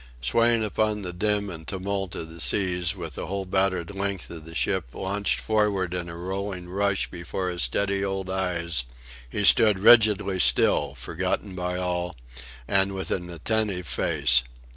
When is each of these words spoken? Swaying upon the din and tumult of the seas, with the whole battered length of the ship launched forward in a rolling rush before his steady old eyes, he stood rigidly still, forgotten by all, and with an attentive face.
Swaying 0.19 0.63
upon 0.63 1.03
the 1.03 1.13
din 1.13 1.51
and 1.51 1.67
tumult 1.67 2.15
of 2.15 2.27
the 2.27 2.41
seas, 2.41 2.95
with 2.95 3.13
the 3.13 3.27
whole 3.27 3.45
battered 3.45 3.93
length 3.93 4.31
of 4.31 4.45
the 4.45 4.55
ship 4.55 4.95
launched 4.95 5.39
forward 5.39 5.93
in 5.93 6.09
a 6.09 6.15
rolling 6.17 6.67
rush 6.69 7.11
before 7.11 7.51
his 7.51 7.61
steady 7.61 8.03
old 8.03 8.27
eyes, 8.27 8.85
he 9.29 9.45
stood 9.45 9.77
rigidly 9.77 10.39
still, 10.39 10.95
forgotten 10.95 11.53
by 11.53 11.77
all, 11.77 12.15
and 12.67 12.95
with 12.95 13.11
an 13.11 13.29
attentive 13.29 13.85
face. 13.85 14.41